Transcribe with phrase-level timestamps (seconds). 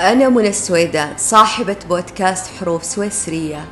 [0.00, 3.64] أنا منى السويدان صاحبة بودكاست حروف سويسرية.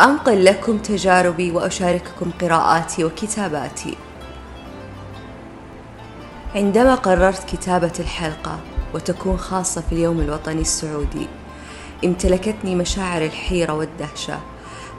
[0.00, 3.96] أنقل لكم تجاربي وأشارككم قراءاتي وكتاباتي.
[6.54, 8.58] عندما قررت كتابة الحلقة
[8.94, 11.26] وتكون خاصة في اليوم الوطني السعودي
[12.04, 14.38] امتلكتني مشاعر الحيرة والدهشة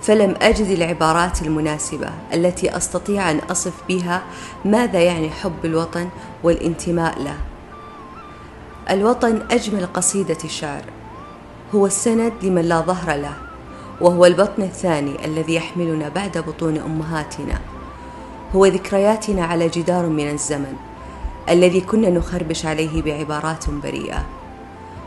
[0.02, 4.23] فلم أجد العبارات المناسبة التي أستطيع أن أصف بها
[4.66, 6.09] ماذا يعني حب الوطن
[6.43, 7.38] والانتماء له.
[8.89, 10.83] الوطن أجمل قصيدة شعر.
[11.76, 13.34] هو السند لمن لا ظهر له
[14.02, 17.59] وهو البطن الثاني الذي يحملنا بعد بطون أمهاتنا.
[18.55, 20.76] هو ذكرياتنا على جدار من الزمن
[21.49, 24.26] الذي كنا نخربش عليه بعبارات بريئة.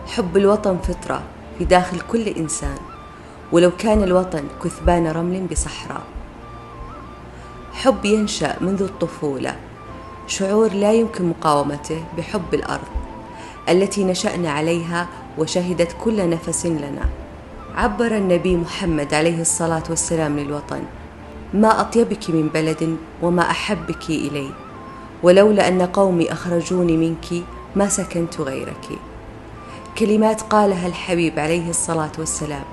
[0.06, 1.22] حب الوطن فطرة
[1.58, 2.78] في داخل كل إنسان
[3.52, 6.02] ولو كان الوطن كثبان رمل بصحراء.
[7.72, 9.56] حب ينشأ منذ الطفولة
[10.26, 13.07] شعور لا يمكن مقاومته بحب الأرض.
[13.70, 15.08] التي نشأنا عليها
[15.38, 17.08] وشهدت كل نفس لنا.
[17.74, 20.82] عبر النبي محمد عليه الصلاة والسلام للوطن
[21.54, 24.50] ما أطيبك من بلد وما أحبك إلي
[25.22, 27.44] ولولا أن قومي أخرجوني منك
[27.76, 28.88] ما سكنت غيرك.
[29.98, 32.64] كلمات قالها الحبيب عليه الصلاة والسلام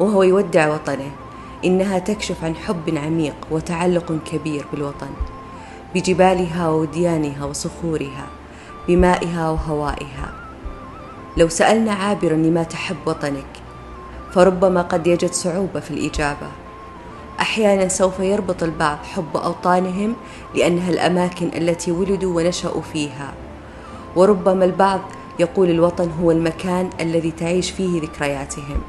[0.00, 1.10] وهو يودع وطنه
[1.64, 5.10] إنها تكشف عن حب عميق وتعلق كبير بالوطن
[5.94, 8.26] بجبالها ووديانها وصخورها.
[8.88, 10.32] بمائها وهوائها.
[11.36, 13.62] لو سألنا عابرا لما تحب وطنك
[14.32, 16.48] فربما قد يجد صعوبة في الإجابة.
[17.40, 20.16] أحيانا سوف يربط البعض حب أوطانهم
[20.54, 23.32] لأنها الأماكن التي ولدوا ونشأوا فيها.
[24.16, 25.00] وربما البعض
[25.38, 28.82] يقول الوطن هو المكان الذي تعيش فيه ذكرياتهم.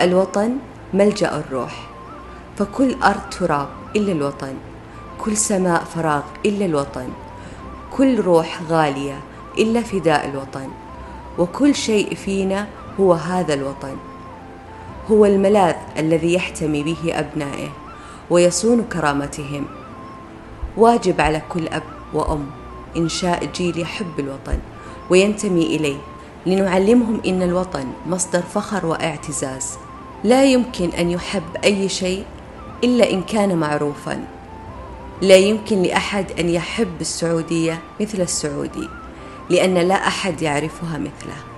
[0.00, 0.56] الوطن
[0.94, 1.88] ملجأ الروح
[2.56, 4.54] فكل أرض تراب إلا الوطن
[5.18, 7.08] كل سماء فراغ إلا الوطن.
[7.96, 9.20] كل روح غالية
[9.58, 10.68] إلا فداء الوطن
[11.38, 12.66] وكل شيء فينا
[13.00, 13.96] هو هذا الوطن.
[15.10, 17.68] هو الملاذ الذي يحتمي به أبنائه
[18.30, 19.64] ويصون كرامتهم.
[20.76, 21.82] واجب على كل أب
[22.14, 22.46] وأم
[22.96, 24.58] إنشاء جيل يحب الوطن
[25.10, 25.98] وينتمي إليه
[26.46, 29.78] لنعلمهم إن الوطن مصدر فخر واعتزاز.
[30.24, 32.24] لا يمكن أن يحب أي شيء
[32.84, 34.24] إلا إن كان معروفا.
[35.22, 38.88] لا يمكن لأحد أن يحب السعودية مثل السعودي
[39.50, 41.55] لأن لا أحد يعرفها مثله.